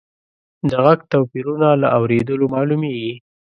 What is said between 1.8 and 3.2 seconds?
له اورېدلو معلومیږي.